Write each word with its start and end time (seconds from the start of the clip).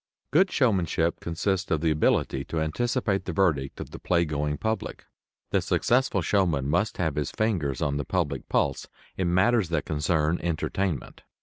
Good 0.31 0.49
showmanship 0.49 1.19
consists 1.19 1.69
of 1.69 1.81
the 1.81 1.91
ability 1.91 2.43
to 2.45 2.59
anticipate 2.59 3.25
the 3.25 3.33
verdict 3.33 3.79
of 3.79 3.91
the 3.91 3.99
playgoing 3.99 4.59
public. 4.59 5.05
The 5.51 5.61
successful 5.61 6.23
showman 6.23 6.67
must 6.67 6.97
have 6.97 7.13
his 7.17 7.29
fingers 7.29 7.83
on 7.83 7.97
the 7.97 8.03
public 8.03 8.49
pulse 8.49 8.87
in 9.15 9.31
matters 9.31 9.69
that 9.69 9.85
concern 9.85 10.39
entertainment. 10.41 11.21